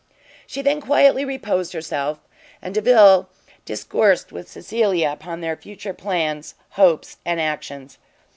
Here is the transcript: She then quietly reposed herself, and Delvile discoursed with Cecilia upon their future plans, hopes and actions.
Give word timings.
She 0.47 0.63
then 0.63 0.81
quietly 0.81 1.23
reposed 1.25 1.73
herself, 1.73 2.17
and 2.59 2.73
Delvile 2.73 3.29
discoursed 3.65 4.31
with 4.31 4.49
Cecilia 4.49 5.11
upon 5.11 5.41
their 5.41 5.55
future 5.55 5.93
plans, 5.93 6.55
hopes 6.71 7.17
and 7.23 7.39
actions. 7.39 7.99